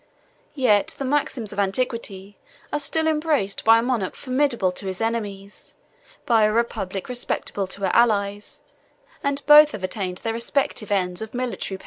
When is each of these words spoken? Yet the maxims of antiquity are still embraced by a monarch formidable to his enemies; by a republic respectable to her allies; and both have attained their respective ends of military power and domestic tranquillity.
Yet 0.55 0.95
the 0.97 1.05
maxims 1.05 1.53
of 1.53 1.59
antiquity 1.59 2.35
are 2.73 2.79
still 2.79 3.05
embraced 3.05 3.63
by 3.63 3.77
a 3.77 3.83
monarch 3.83 4.15
formidable 4.15 4.71
to 4.71 4.87
his 4.87 4.99
enemies; 4.99 5.75
by 6.25 6.43
a 6.43 6.51
republic 6.51 7.07
respectable 7.07 7.67
to 7.67 7.81
her 7.81 7.91
allies; 7.93 8.61
and 9.23 9.45
both 9.45 9.73
have 9.73 9.83
attained 9.83 10.17
their 10.25 10.33
respective 10.33 10.91
ends 10.91 11.21
of 11.21 11.35
military 11.35 11.37
power 11.37 11.43
and 11.43 11.49
domestic 11.53 11.67
tranquillity. 11.67 11.77